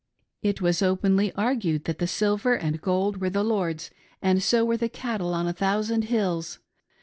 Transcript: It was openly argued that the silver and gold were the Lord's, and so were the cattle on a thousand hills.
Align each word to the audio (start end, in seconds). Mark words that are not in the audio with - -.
It 0.41 0.61
was 0.63 0.81
openly 0.81 1.31
argued 1.33 1.83
that 1.83 1.99
the 1.99 2.07
silver 2.07 2.55
and 2.57 2.81
gold 2.81 3.17
were 3.21 3.29
the 3.29 3.43
Lord's, 3.43 3.91
and 4.19 4.41
so 4.41 4.65
were 4.65 4.75
the 4.77 4.89
cattle 4.89 5.31
on 5.35 5.47
a 5.47 5.53
thousand 5.53 6.05
hills. 6.05 6.57